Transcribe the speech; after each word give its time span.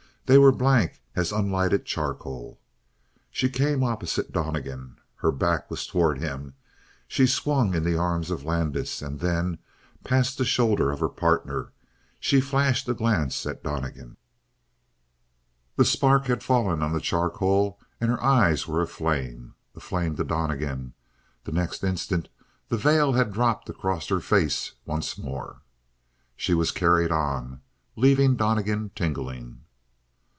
They 0.27 0.37
were 0.37 0.53
blank 0.53 1.01
as 1.13 1.33
unlighted 1.33 1.83
charcoal. 1.85 2.57
She 3.31 3.49
came 3.49 3.83
opposite 3.83 4.31
Donnegan, 4.31 4.95
her 5.15 5.29
back 5.31 5.69
was 5.69 5.85
toward 5.85 6.19
him; 6.19 6.53
she 7.05 7.27
swung 7.27 7.75
in 7.75 7.83
the 7.83 7.97
arms 7.97 8.31
of 8.31 8.45
Landis, 8.45 9.01
and 9.01 9.19
then, 9.19 9.57
past 10.05 10.37
the 10.37 10.45
shoulder 10.45 10.89
of 10.89 11.01
her 11.01 11.09
partner, 11.09 11.73
she 12.17 12.39
flashed 12.39 12.87
a 12.87 12.93
glance 12.93 13.45
at 13.45 13.61
Donnegan. 13.61 14.15
The 15.75 15.83
spark 15.83 16.27
had 16.27 16.43
fallen 16.43 16.81
on 16.81 16.93
the 16.93 17.01
charcoal, 17.01 17.77
and 17.99 18.09
her 18.09 18.23
eyes 18.23 18.65
were 18.65 18.81
aflame. 18.81 19.55
Aflame 19.75 20.15
to 20.15 20.23
Donnegan; 20.23 20.93
the 21.43 21.51
next 21.51 21.83
instant 21.83 22.29
the 22.69 22.77
veil 22.77 23.11
had 23.11 23.33
dropped 23.33 23.69
across 23.69 24.07
her 24.07 24.21
face 24.21 24.75
once 24.85 25.17
more. 25.17 25.61
She 26.37 26.53
was 26.53 26.71
carried 26.71 27.11
on, 27.11 27.59
leaving 27.97 28.37
Donnegan 28.37 28.91
tingling. 28.95 29.65